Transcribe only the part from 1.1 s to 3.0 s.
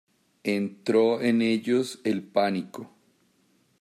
en ellos el pánico.